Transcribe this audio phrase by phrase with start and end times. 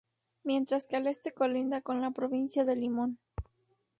[0.43, 3.19] Mientras que al este colinda con la provincia de Limón.